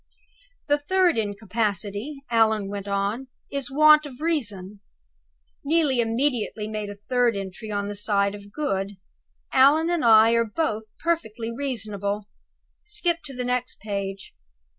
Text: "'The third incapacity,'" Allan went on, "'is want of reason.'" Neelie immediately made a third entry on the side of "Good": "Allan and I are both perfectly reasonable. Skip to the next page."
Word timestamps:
"'The 0.67 0.79
third 0.79 1.15
incapacity,'" 1.15 2.23
Allan 2.31 2.67
went 2.71 2.87
on, 2.87 3.27
"'is 3.51 3.69
want 3.69 4.03
of 4.07 4.19
reason.'" 4.19 4.79
Neelie 5.63 5.99
immediately 6.01 6.67
made 6.67 6.89
a 6.89 6.95
third 6.95 7.35
entry 7.35 7.69
on 7.69 7.87
the 7.87 7.93
side 7.93 8.33
of 8.33 8.51
"Good": 8.51 8.93
"Allan 9.53 9.91
and 9.91 10.03
I 10.03 10.31
are 10.31 10.43
both 10.43 10.85
perfectly 11.03 11.51
reasonable. 11.55 12.25
Skip 12.83 13.19
to 13.25 13.35
the 13.35 13.45
next 13.45 13.79
page." 13.79 14.33